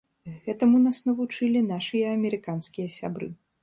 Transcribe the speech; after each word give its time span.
Гэтаму 0.47 0.77
нас 0.85 1.03
навучылі 1.11 1.59
нашыя 1.73 2.05
амерыканскія 2.19 2.87
сябры. 3.01 3.35